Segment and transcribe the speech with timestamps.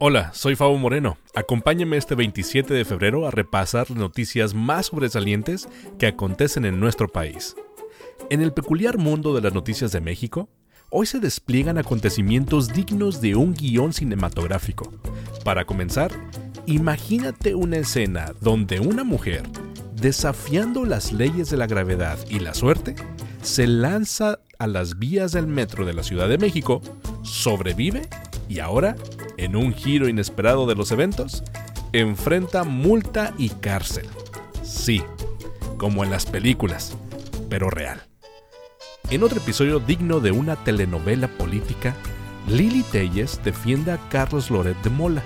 [0.00, 1.18] Hola, soy Fabo Moreno.
[1.34, 7.08] Acompáñame este 27 de febrero a repasar las noticias más sobresalientes que acontecen en nuestro
[7.08, 7.56] país.
[8.30, 10.48] En el peculiar mundo de las noticias de México,
[10.90, 14.88] hoy se despliegan acontecimientos dignos de un guion cinematográfico.
[15.42, 16.12] Para comenzar,
[16.66, 19.42] imagínate una escena donde una mujer,
[19.96, 22.94] desafiando las leyes de la gravedad y la suerte,
[23.42, 26.82] se lanza a las vías del metro de la Ciudad de México,
[27.24, 28.08] sobrevive
[28.48, 28.94] y ahora
[29.38, 31.42] en un giro inesperado de los eventos,
[31.92, 34.06] enfrenta multa y cárcel.
[34.62, 35.02] Sí,
[35.78, 36.96] como en las películas,
[37.48, 38.02] pero real.
[39.10, 41.94] En otro episodio digno de una telenovela política,
[42.46, 45.22] Lili Telles defiende a Carlos Loret de Mola,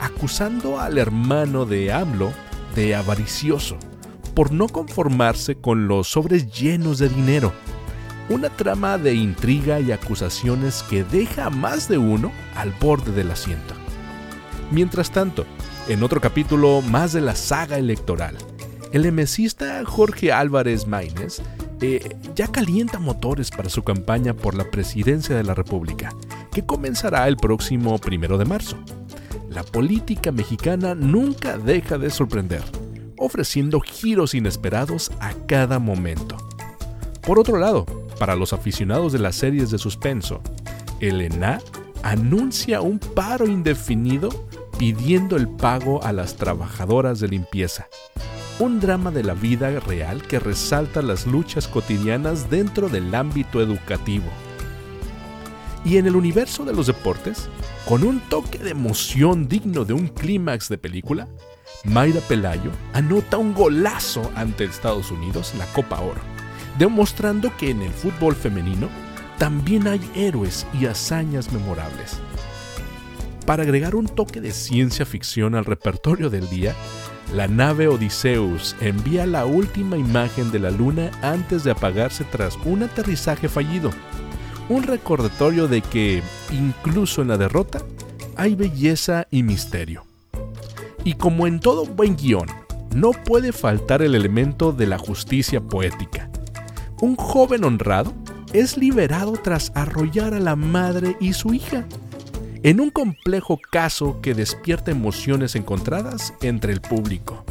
[0.00, 2.32] acusando al hermano de AMLO
[2.76, 3.76] de avaricioso
[4.34, 7.52] por no conformarse con los sobres llenos de dinero
[8.28, 13.30] una trama de intriga y acusaciones que deja a más de uno al borde del
[13.30, 13.74] asiento.
[14.70, 15.44] Mientras tanto,
[15.88, 18.36] en otro capítulo más de la saga electoral,
[18.92, 21.42] el emesista Jorge Álvarez Maínez
[21.80, 26.14] eh, ya calienta motores para su campaña por la presidencia de la República,
[26.52, 28.78] que comenzará el próximo primero de marzo.
[29.50, 32.62] La política mexicana nunca deja de sorprender,
[33.18, 36.36] ofreciendo giros inesperados a cada momento.
[37.20, 37.84] Por otro lado,
[38.18, 40.40] para los aficionados de las series de suspenso,
[41.00, 41.60] el ENA
[42.02, 44.28] anuncia un paro indefinido
[44.78, 47.88] pidiendo el pago a las trabajadoras de limpieza.
[48.58, 54.26] Un drama de la vida real que resalta las luchas cotidianas dentro del ámbito educativo.
[55.84, 57.48] Y en el universo de los deportes,
[57.86, 61.28] con un toque de emoción digno de un clímax de película,
[61.84, 66.33] Mayra Pelayo anota un golazo ante Estados Unidos en la Copa Oro
[66.78, 68.88] demostrando que en el fútbol femenino
[69.38, 72.18] también hay héroes y hazañas memorables.
[73.46, 76.74] Para agregar un toque de ciencia ficción al repertorio del día,
[77.34, 82.82] la nave Odysseus envía la última imagen de la Luna antes de apagarse tras un
[82.82, 83.90] aterrizaje fallido.
[84.68, 86.22] Un recordatorio de que,
[86.52, 87.82] incluso en la derrota,
[88.36, 90.04] hay belleza y misterio.
[91.04, 92.46] Y como en todo buen guion,
[92.94, 96.30] no puede faltar el elemento de la justicia poética
[97.04, 98.14] un joven honrado
[98.54, 101.84] es liberado tras arrollar a la madre y su hija,
[102.62, 107.44] en un complejo caso que despierta emociones encontradas entre el público.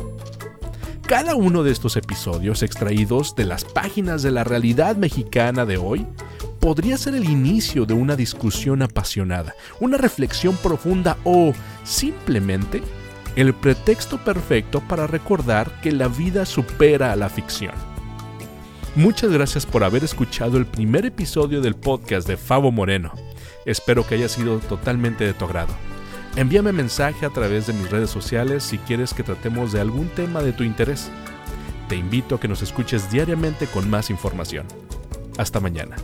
[1.06, 6.08] Cada uno de estos episodios extraídos de las páginas de la realidad mexicana de hoy
[6.60, 11.54] podría ser el inicio de una discusión apasionada, una reflexión profunda o
[11.84, 12.82] simplemente
[13.36, 17.93] el pretexto perfecto para recordar que la vida supera a la ficción.
[18.96, 23.12] Muchas gracias por haber escuchado el primer episodio del podcast de Favo Moreno.
[23.66, 25.74] Espero que haya sido totalmente de tu agrado.
[26.36, 30.44] Envíame mensaje a través de mis redes sociales si quieres que tratemos de algún tema
[30.44, 31.10] de tu interés.
[31.90, 34.68] Te invito a que nos escuches diariamente con más información.
[35.38, 35.96] Hasta mañana.